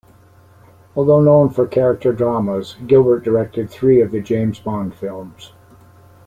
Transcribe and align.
Although 0.95 1.21
known 1.21 1.51
for 1.51 1.67
character 1.67 2.11
dramas, 2.11 2.75
Gilbert 2.87 3.19
directed 3.23 3.69
three 3.69 4.01
of 4.01 4.09
the 4.09 4.19
James 4.19 4.59
Bond 4.59 4.95
films. 4.95 5.51